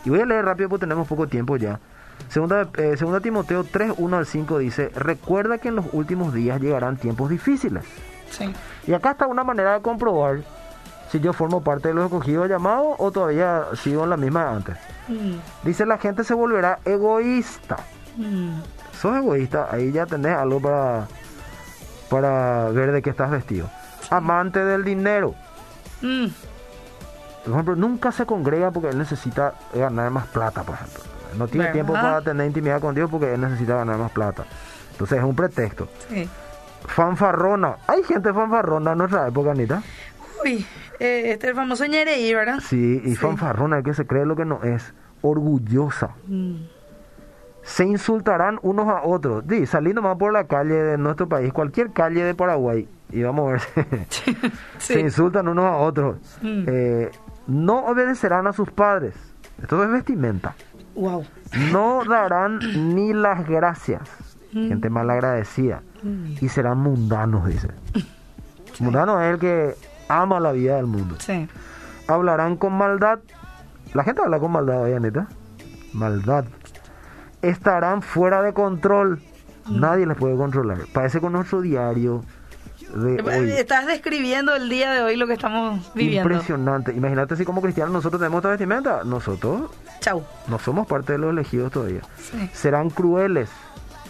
[0.05, 1.79] Y voy a leer rápido porque tenemos poco tiempo ya.
[2.29, 6.60] Segunda, eh, segunda Timoteo 3, 1 al 5 dice, recuerda que en los últimos días
[6.60, 7.83] llegarán tiempos difíciles.
[8.29, 8.53] Sí.
[8.86, 10.39] Y acá está una manera de comprobar
[11.12, 14.55] si yo formo parte de los escogidos llamados o todavía sigo en la misma de
[14.55, 14.77] antes.
[15.07, 15.36] Mm.
[15.63, 17.77] Dice, la gente se volverá egoísta.
[18.17, 18.62] Mm.
[18.99, 21.07] sos egoísta, ahí ya tenés algo para,
[22.10, 23.69] para ver de qué estás vestido.
[24.10, 25.36] Amante del dinero.
[26.01, 26.27] Mm.
[27.47, 31.01] Por ejemplo, nunca se congrega porque él necesita ganar más plata, por ejemplo.
[31.38, 31.73] No tiene ¿Verdad?
[31.73, 34.45] tiempo para tener intimidad con Dios porque él necesita ganar más plata.
[34.91, 35.88] Entonces es un pretexto.
[36.10, 36.27] Sí.
[36.88, 37.77] Fanfarrona.
[37.88, 39.81] Hay gente fanfarrona en nuestra época, Anita.
[40.43, 40.65] Uy,
[40.99, 42.60] eh, este es el famoso ñereí, ¿verdad?
[42.62, 43.15] Sí, y Sí.
[43.15, 44.93] fanfarrona, que se cree lo que no es.
[45.21, 46.12] Orgullosa.
[46.27, 46.55] Mm.
[47.63, 49.45] se insultarán unos a otros.
[49.45, 53.49] Di, saliendo más por la calle de nuestro país, cualquier calle de Paraguay, y vamos
[53.49, 53.62] a ver
[54.77, 54.99] se Sí.
[55.01, 56.15] insultan unos a otros.
[56.41, 56.63] Mm.
[56.65, 57.12] Eh,
[57.47, 59.15] no obedecerán a sus padres.
[59.62, 60.55] Esto es vestimenta.
[60.95, 61.25] Wow.
[61.71, 62.60] No darán
[62.95, 64.01] ni las gracias.
[64.51, 64.67] Mm.
[64.67, 65.81] Gente malagradecida.
[66.03, 66.36] Mm.
[66.41, 67.69] Y serán mundanos, dice.
[68.79, 69.75] Mundano es el que
[70.10, 71.15] ama la vida del mundo.
[71.19, 71.47] Sí.
[72.07, 73.19] Hablarán con maldad.
[73.93, 75.27] La gente habla con maldad hoy, Anita.
[75.93, 76.45] Maldad.
[77.41, 79.21] Estarán fuera de control.
[79.65, 79.79] Mm.
[79.79, 80.79] Nadie les puede controlar.
[80.93, 82.23] Parece con nuestro diario
[82.93, 83.51] de hoy.
[83.51, 86.29] Estás describiendo el día de hoy lo que estamos viviendo.
[86.29, 86.93] Impresionante.
[86.93, 89.03] Imagínate si como cristianos nosotros tenemos esta vestimenta.
[89.03, 90.23] Nosotros Chau.
[90.47, 92.01] no somos parte de los elegidos todavía.
[92.17, 92.49] Sí.
[92.53, 93.49] Serán crueles.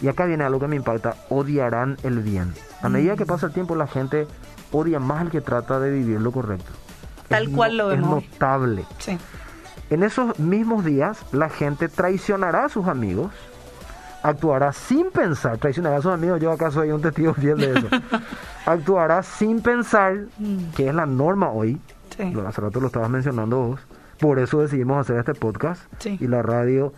[0.00, 1.16] Y acá viene algo que me impacta.
[1.28, 2.54] Odiarán el bien.
[2.82, 4.26] A medida que pasa el tiempo la gente
[4.70, 6.70] odia más al que trata de vivir lo correcto.
[7.28, 8.22] Tal Es cual lo vemos.
[8.22, 8.84] Es notable.
[8.98, 9.18] Sí.
[9.90, 13.32] En esos mismos días, la gente traicionará a sus amigos,
[14.22, 17.88] actuará sin pensar, traicionará a sus amigos, yo acá soy un testigo fiel de eso,
[18.66, 20.70] actuará sin pensar, Mm.
[20.76, 21.80] que es la norma hoy,
[22.16, 22.34] Sí.
[22.46, 23.80] hace rato lo estabas mencionando vos,
[24.18, 26.16] por eso decidimos hacer este podcast Sí.
[26.20, 26.92] y la radio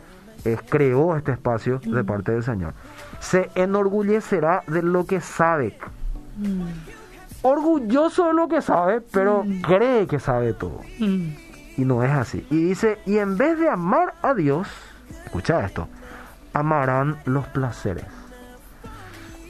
[0.47, 2.73] eh, creó este espacio de parte del Señor.
[3.19, 5.77] Se enorgullecerá de lo que sabe,
[6.39, 6.63] Mm.
[7.43, 10.81] orgulloso de lo que sabe, pero cree que sabe todo.
[10.99, 11.29] Mm.
[11.77, 12.47] Y no es así.
[12.51, 14.69] Y dice, y en vez de amar a Dios,
[15.27, 15.89] escucha esto,
[16.53, 18.05] amarán los placeres.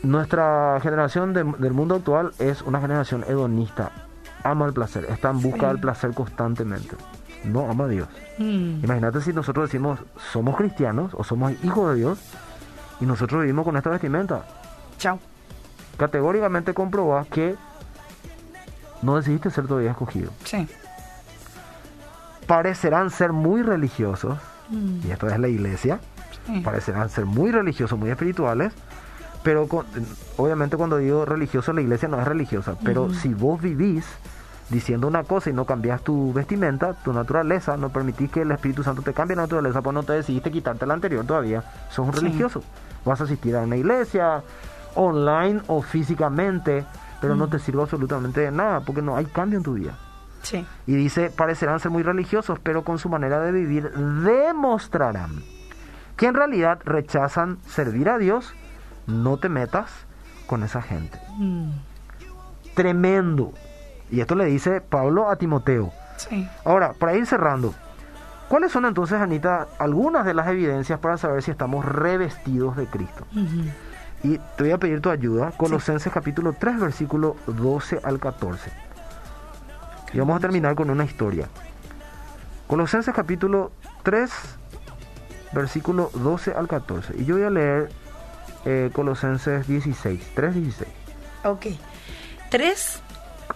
[0.02, 3.90] Nuestra generación de- del mundo actual es una generación hedonista.
[4.44, 5.66] Ama el placer, está en busca Sí.
[5.66, 6.96] del placer constantemente.
[7.44, 8.08] No ama a Dios.
[8.38, 8.82] Mm.
[8.84, 9.98] Imagínate si nosotros decimos,
[10.32, 12.18] somos cristianos o somos hijos de Dios
[13.00, 14.44] y nosotros vivimos con esta vestimenta.
[14.98, 15.18] Chau.
[15.98, 17.56] Categóricamente comprobás que
[19.02, 20.30] no decidiste ser todavía escogido.
[20.44, 20.66] Sí.
[22.46, 24.38] Parecerán ser muy religiosos,
[24.70, 25.06] Mm.
[25.06, 26.00] y esto es la iglesia,
[26.64, 28.72] Parecerán ser muy religiosos, muy espirituales,
[29.42, 29.86] pero con-
[30.36, 34.04] obviamente cuando digo religioso, la iglesia no es religiosa, pero si vos vivís
[34.68, 38.82] diciendo una cosa y no cambias tu vestimenta, tu naturaleza, no permitís que el Espíritu
[38.84, 42.14] Santo te cambie la naturaleza, pues no te decidiste quitarte la anterior todavía, sos un
[42.14, 42.20] Sí.
[42.20, 42.62] religioso.
[43.04, 44.42] Vas a asistir a una iglesia,
[44.94, 46.84] online o físicamente,
[47.20, 49.94] pero no te sirve absolutamente de nada, porque no hay cambio en tu vida.
[50.42, 50.64] Sí.
[50.86, 55.42] Y dice, parecerán ser muy religiosos, pero con su manera de vivir demostrarán
[56.20, 58.52] que en realidad rechazan servir a Dios.
[59.06, 59.90] No te metas
[60.46, 61.18] con esa gente.
[61.38, 61.70] Mm.
[62.74, 63.54] Tremendo.
[64.10, 65.90] Y esto le dice Pablo a Timoteo.
[66.18, 66.46] Sí.
[66.66, 67.74] Ahora, para ir cerrando,
[68.50, 73.26] ¿cuáles son entonces, Anita, algunas de las evidencias para saber si estamos revestidos de Cristo?
[74.22, 78.70] Y te voy a pedir tu ayuda, Colosenses capítulo 3, versículo 12 al 14.
[80.12, 81.48] Y vamos a terminar con una historia.
[82.66, 84.59] Colosenses capítulo 3,
[85.52, 87.14] versículo 12 al 14.
[87.18, 87.90] Y yo voy a leer
[88.64, 90.90] eh, Colosenses 16, 3, 16.
[91.44, 91.66] Ok.
[92.50, 93.02] 3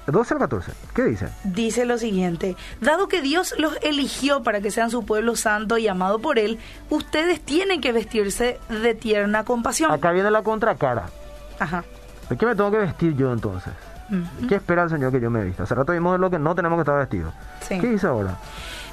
[0.06, 0.72] 12 al 14.
[0.94, 1.28] ¿Qué dice?
[1.44, 5.88] Dice lo siguiente, dado que Dios los eligió para que sean su pueblo santo y
[5.88, 6.58] amado por Él,
[6.90, 9.90] ustedes tienen que vestirse de tierna compasión.
[9.90, 11.06] Acá viene la contracara.
[11.58, 11.84] Ajá.
[12.28, 13.72] ¿De qué me tengo que vestir yo entonces?
[14.48, 15.62] ¿Qué espera el Señor que yo me vista?
[15.62, 17.32] Hace rato vimos de lo que no tenemos que estar vestidos.
[17.66, 17.78] Sí.
[17.80, 18.36] ¿Qué dice ahora?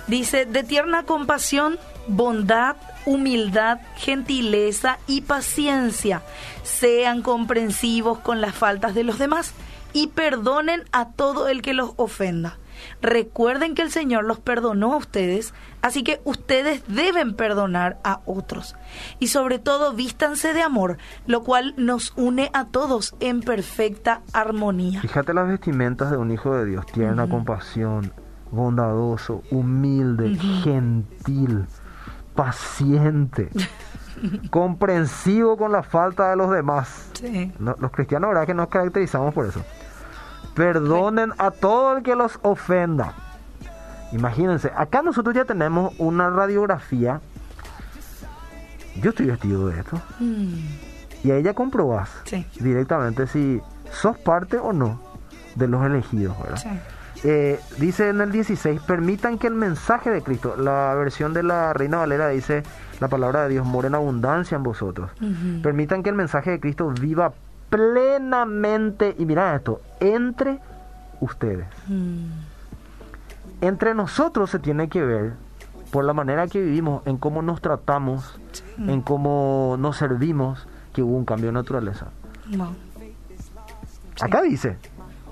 [0.07, 6.21] Dice, de tierna compasión, bondad, humildad, gentileza y paciencia.
[6.63, 9.53] Sean comprensivos con las faltas de los demás
[9.93, 12.57] y perdonen a todo el que los ofenda.
[13.01, 18.75] Recuerden que el Señor los perdonó a ustedes, así que ustedes deben perdonar a otros.
[19.19, 25.01] Y sobre todo vístanse de amor, lo cual nos une a todos en perfecta armonía.
[25.01, 26.85] Fíjate las vestimentas de un hijo de Dios.
[26.87, 28.13] Tierna compasión,
[28.51, 31.65] bondadoso, humilde, gentil,
[32.35, 33.49] paciente,
[34.49, 37.09] comprensivo con la falta de los demás.
[37.13, 37.51] Sí.
[37.59, 38.45] No, los cristianos, ¿verdad?
[38.45, 39.61] Que nos caracterizamos por eso.
[40.55, 43.13] Perdonen a todo el que los ofenda.
[44.11, 47.21] Imagínense, acá nosotros ya tenemos una radiografía.
[49.01, 50.01] Yo estoy vestido de esto.
[50.19, 50.53] Mm,
[51.23, 52.45] Y ahí ya comprobás Sí.
[52.59, 54.99] directamente si sos parte o no
[55.55, 56.57] de los elegidos, ¿verdad?
[56.57, 56.69] sí.
[57.23, 61.71] Eh, dice en el 16, permitan que el mensaje de Cristo, la versión de la
[61.73, 62.63] Reina Valera dice,
[62.99, 65.11] la palabra de Dios mora en abundancia en vosotros.
[65.61, 67.33] Permitan que el mensaje de Cristo viva
[67.69, 70.59] plenamente, y mira esto, entre
[71.19, 71.67] ustedes.
[71.87, 72.25] Mm,
[73.61, 75.33] Entre nosotros se tiene que ver
[75.91, 78.39] por la manera que vivimos, en cómo nos tratamos,
[78.79, 82.07] en cómo nos servimos, que hubo un cambio de naturaleza.
[82.57, 82.75] wow.
[84.19, 84.77] Acá dice,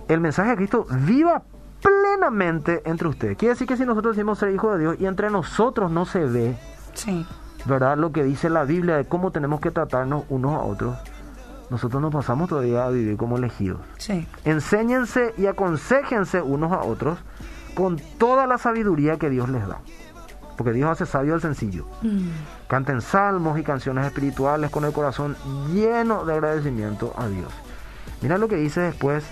[0.07, 1.43] el mensaje de Cristo viva
[2.85, 3.37] entre ustedes.
[3.37, 6.25] Quiere decir que si nosotros decimos ser hijos de Dios y entre nosotros no se
[6.25, 6.57] ve,
[6.93, 7.25] Sí.
[7.65, 7.97] ¿verdad?
[7.97, 10.97] Lo que dice la Biblia de cómo tenemos que tratarnos unos a otros,
[11.69, 13.79] nosotros nos pasamos todavía a vivir como elegidos.
[13.97, 14.27] Sí.
[14.43, 17.19] Enséñense y aconsejense unos a otros
[17.75, 19.79] con toda la sabiduría que Dios les da.
[20.57, 21.85] Porque Dios hace sabio al sencillo.
[22.01, 22.29] Mm,
[22.67, 25.37] Canten salmos y canciones espirituales con el corazón
[25.73, 27.51] lleno de agradecimiento a Dios.
[28.21, 29.23] Mira lo que dice después.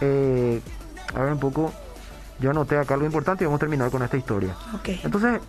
[0.00, 0.60] eh,
[1.14, 1.72] a ver un poco.
[2.40, 4.54] Yo anoté acá algo importante y vamos a terminar con esta historia.
[4.74, 4.88] ok.
[5.04, 5.40] Entonces,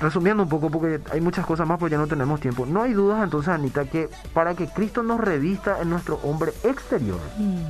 [0.00, 2.66] resumiendo un poco, porque hay muchas cosas más, pero ya no tenemos tiempo.
[2.66, 7.18] No hay dudas entonces, Anita, que para que Cristo nos revista en nuestro hombre exterior,
[7.38, 7.64] Mm,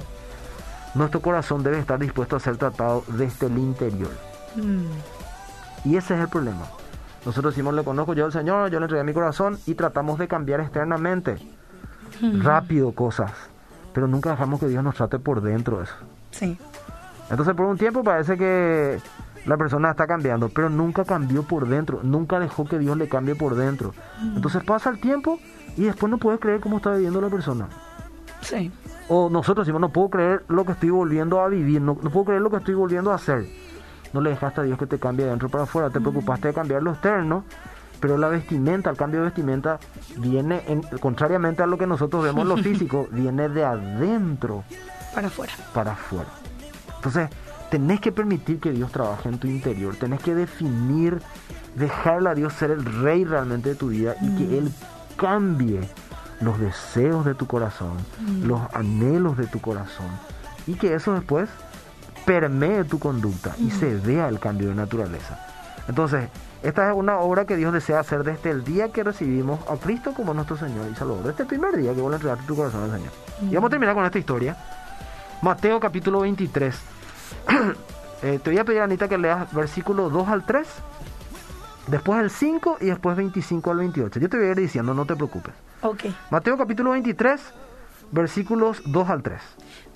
[0.99, 4.11] nuestro corazón debe estar dispuesto a ser tratado desde el interior.
[4.57, 4.85] mm,
[5.85, 6.63] Y ese es el problema.
[7.25, 10.27] Nosotros decimos, le conozco yo al Señor, yo le entregué mi corazón y tratamos de
[10.29, 11.37] cambiar externamente,
[12.21, 12.41] mm.
[12.43, 13.31] rápido cosas,
[13.93, 15.95] pero nunca dejamos que Dios nos trate por dentro de eso.
[16.31, 16.59] Sí.
[17.31, 19.01] Entonces por un tiempo parece que
[19.47, 23.35] la persona está cambiando, pero nunca cambió por dentro, nunca dejó que Dios le cambie
[23.35, 23.95] por dentro.
[24.35, 25.39] Entonces pasa el tiempo
[25.77, 27.69] y después no puedes creer cómo está viviendo la persona.
[28.41, 28.71] Sí.
[29.09, 32.27] O nosotros decimos, no puedo creer lo que estoy volviendo a vivir, no, no puedo
[32.27, 33.47] creer lo que estoy volviendo a hacer.
[34.13, 36.55] No le dejaste a Dios que te cambie de dentro para afuera, te preocupaste de
[36.55, 37.45] cambiar lo externo,
[38.01, 39.79] pero la vestimenta, el cambio de vestimenta,
[40.19, 44.65] viene, en, contrariamente a lo que nosotros vemos lo físico, viene de adentro
[45.15, 45.53] Para afuera.
[45.73, 46.29] para afuera.
[47.07, 47.31] Entonces,
[47.71, 51.23] tenés que permitir que Dios trabaje en tu interior, tenés que definir,
[51.77, 54.73] dejarle a Dios ser el rey realmente de tu vida y que Él
[55.17, 55.89] cambie
[56.41, 57.97] los deseos de tu corazón,
[58.43, 60.09] los anhelos de tu corazón
[60.67, 61.49] y que eso después
[62.25, 65.39] permee tu conducta y se vea el cambio de naturaleza.
[65.87, 66.29] Entonces,
[66.65, 70.13] esta es una obra que Dios desea hacer desde el día que recibimos a Cristo
[70.13, 72.83] como nuestro Señor y Salvador, desde el primer día que vos le entregaste tu corazón
[72.83, 73.13] al Señor.
[73.43, 74.57] Y vamos a terminar con esta historia.
[75.41, 76.96] Mateo capítulo 23.
[78.23, 80.67] Eh, te voy a pedir, Anita, que leas versículos 2 al 3,
[81.89, 84.19] después el 5 y después 25 al 28.
[84.19, 85.53] Yo te voy a ir diciendo, no te preocupes.
[85.83, 86.05] Ok.
[86.31, 87.39] Mateo capítulo 23,
[88.11, 89.41] versículos 2 al 3.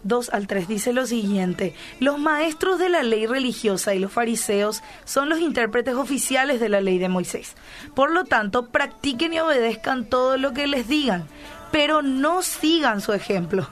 [0.02, 4.82] 2 al 3 dice lo siguiente, los maestros de la ley religiosa y los fariseos
[5.04, 7.54] son los intérpretes oficiales de la ley de Moisés.
[7.94, 11.26] Por lo tanto, practiquen y obedezcan todo lo que les digan,
[11.70, 13.66] pero no sigan su ejemplo,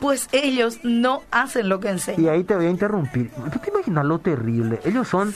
[0.00, 2.34] pues ellos no hacen lo que Y enseñan.
[2.34, 3.30] ahí te voy a interrumpir.
[3.52, 4.80] ¿Tú te imaginas lo terrible?
[4.84, 5.34] Ellos son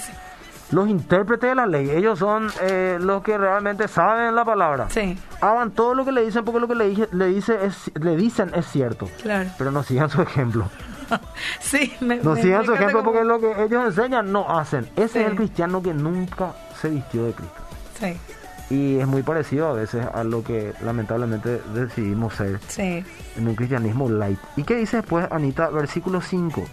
[0.72, 1.90] los intérpretes de la ley.
[1.90, 4.88] Ellos son eh, los que realmente saben la palabra.
[4.90, 7.90] Sí, Hagan todo lo que le dicen porque lo que le, dije- le, dice es,
[8.00, 9.08] le dicen es cierto.
[9.22, 9.48] claro.
[9.58, 10.68] Pero no sigan su ejemplo.
[11.60, 14.88] Sí, me, No me- sigan me su ejemplo porque lo que ellos enseñan no hacen.
[14.96, 15.18] Ese Sí.
[15.20, 17.54] es el cristiano que nunca se vistió de Cristo.
[18.00, 18.16] Sí,
[18.68, 23.04] Y es muy parecido a veces a lo que lamentablemente decidimos ser Sí.
[23.36, 24.38] en un cristianismo light.
[24.56, 25.68] ¿Y qué dice después, Anita?
[25.70, 26.64] Versículo 5.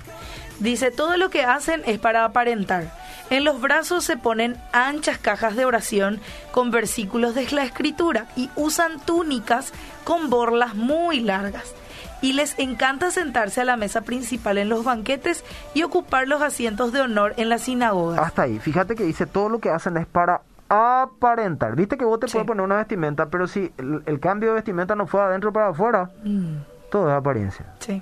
[0.60, 2.92] Dice, todo lo que hacen es para aparentar.
[3.30, 6.20] En los brazos se ponen anchas cajas de oración
[6.52, 9.72] con versículos de la escritura y usan túnicas
[10.04, 11.74] con borlas muy largas.
[12.22, 16.94] Y les encanta sentarse a la mesa principal en los banquetes y ocupar los asientos
[16.94, 18.20] de honor en las sinagogas.
[18.20, 18.60] Hasta ahí.
[18.60, 21.76] Fíjate que dice, todo lo que hacen es para aparentar.
[21.76, 22.34] Viste que vos te Sí.
[22.34, 25.70] puedes poner una vestimenta, pero si el, el cambio de vestimenta no fue adentro para
[25.70, 26.56] afuera, Mm,
[26.92, 27.66] todo es apariencia.
[27.80, 28.02] sí,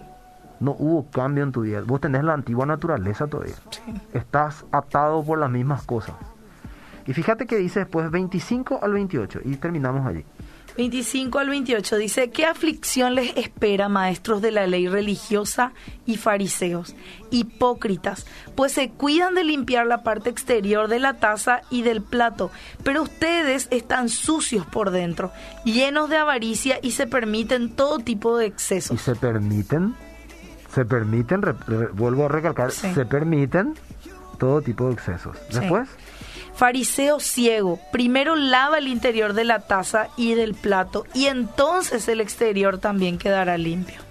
[0.60, 1.82] No hubo cambio en tu vida.
[1.86, 3.56] Vos tenés la antigua naturaleza todavía.
[3.72, 3.82] sí.
[4.14, 6.14] Estás atado por las mismas cosas.
[7.08, 10.24] Y fíjate que dice después 25 al 28 y terminamos allí.
[10.78, 15.74] 25 al 28 dice, ¿qué aflicción les espera, maestros de la ley religiosa
[16.06, 16.96] y fariseos,
[17.30, 18.26] hipócritas?
[18.56, 22.52] Pues se cuidan de limpiar la parte exterior de la taza y del plato,
[22.84, 25.32] pero ustedes están sucios por dentro,
[25.66, 29.02] llenos de avaricia y se permiten todo tipo de Y excesos.
[29.02, 29.94] se permiten,
[30.74, 32.94] se permiten, re- re- vuelvo a recalcar, Sí.
[32.94, 33.74] se permiten
[34.40, 35.38] todo tipo de excesos.
[35.50, 35.60] Sí.
[36.62, 42.22] Fariseo ciego, primero lava el interior de la taza y del plato, y entonces el
[42.22, 44.11] exterior también quedará limpio.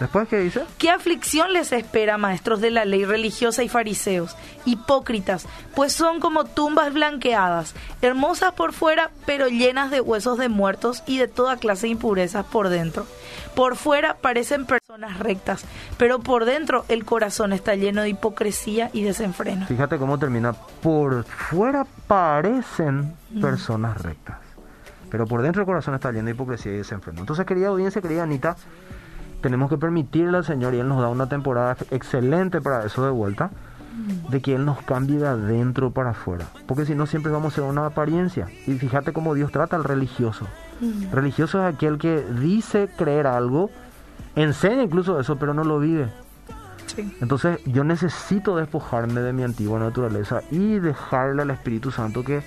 [0.00, 0.64] Después ¿qué dice?
[0.78, 6.44] ¿Qué aflicción les espera, maestros de la ley religiosa y fariseos, hipócritas, pues son como
[6.44, 11.86] tumbas blanqueadas, hermosas por fuera, pero llenas de huesos de muertos y de toda clase
[11.86, 13.06] de impurezas por dentro?
[13.54, 15.64] Por fuera parecen personas rectas,
[15.98, 19.66] pero por dentro el corazón está lleno de hipocresía y desenfreno.
[19.66, 20.52] Fíjate cómo termina.
[20.52, 24.38] Por fuera parecen personas rectas.
[25.10, 27.20] Pero por dentro el corazón está lleno de hipocresía y desenfreno.
[27.20, 28.56] Entonces, querida audiencia, querida Anita,
[29.40, 33.10] tenemos que permitirle al Señor, y Él nos da una temporada excelente para eso de
[33.10, 33.50] vuelta,
[34.30, 36.46] de que Él nos cambie de adentro para afuera.
[36.66, 38.46] Porque si no, siempre vamos a ser una apariencia.
[38.66, 40.46] Y fíjate cómo Dios trata al religioso.
[41.12, 43.70] Religioso es aquel que dice creer algo,
[44.36, 46.08] enseña incluso eso, pero no lo vive.
[46.86, 47.16] Sí.
[47.20, 52.42] Entonces yo necesito despojarme de mi antigua naturaleza y dejarle al Espíritu Santo que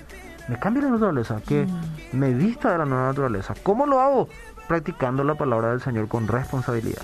[0.48, 1.66] me cambie la naturaleza, que
[2.12, 3.54] me vista de la nueva naturaleza.
[3.62, 4.28] ¿Cómo lo hago?
[4.68, 7.02] Practicando la palabra del Señor con responsabilidad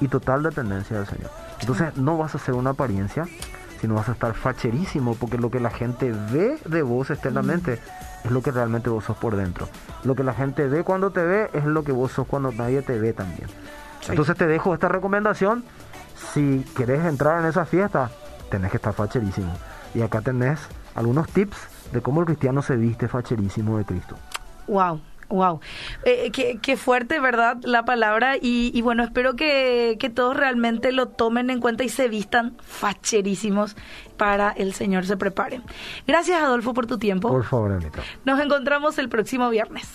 [0.00, 1.30] y total dependencia del Señor.
[1.60, 3.26] Entonces no vas a ser una apariencia,
[3.80, 7.80] sino vas a estar facherísimo porque lo que la gente ve de vos externamente
[8.24, 9.68] es lo que realmente vos sos por dentro.
[10.04, 12.82] Lo que la gente ve cuando te ve es lo que vos sos cuando nadie
[12.82, 13.48] te ve también.
[14.00, 14.10] Sí.
[14.10, 15.64] Entonces te dejo esta recomendación.
[16.32, 18.10] Si querés entrar en esa fiesta,
[18.50, 19.52] tenés que estar facherísimo.
[19.94, 20.60] Y acá tenés
[20.94, 21.56] algunos tips
[21.92, 24.16] de cómo el cristiano se viste facherísimo de Cristo.
[24.66, 25.60] Wow, wow.
[26.04, 27.58] Eh, qué, qué fuerte, ¿verdad?
[27.62, 28.36] La palabra.
[28.36, 32.56] Y, y bueno, espero que, que todos realmente lo tomen en cuenta y se vistan
[32.62, 33.76] facherísimos
[34.16, 35.62] para el Señor se preparen.
[36.06, 37.28] Gracias, Adolfo, por tu tiempo.
[37.28, 38.00] Por favor, Anita.
[38.24, 39.88] Nos encontramos el próximo viernes.